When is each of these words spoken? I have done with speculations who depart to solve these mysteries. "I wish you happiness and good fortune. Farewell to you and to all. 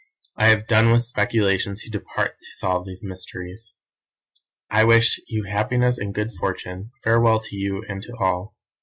I 0.35 0.47
have 0.47 0.65
done 0.65 0.89
with 0.89 1.03
speculations 1.03 1.81
who 1.81 1.91
depart 1.91 2.31
to 2.39 2.51
solve 2.53 2.87
these 2.87 3.03
mysteries. 3.03 3.75
"I 4.67 4.83
wish 4.83 5.19
you 5.27 5.43
happiness 5.43 5.99
and 5.99 6.11
good 6.11 6.31
fortune. 6.31 6.89
Farewell 7.03 7.39
to 7.41 7.55
you 7.55 7.83
and 7.87 8.01
to 8.01 8.17
all. 8.19 8.55